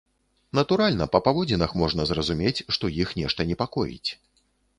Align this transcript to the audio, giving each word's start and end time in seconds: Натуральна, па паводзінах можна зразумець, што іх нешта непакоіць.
Натуральна, 0.59 1.07
па 1.15 1.19
паводзінах 1.27 1.75
можна 1.81 2.07
зразумець, 2.13 2.57
што 2.79 2.93
іх 3.05 3.13
нешта 3.21 3.41
непакоіць. 3.53 4.09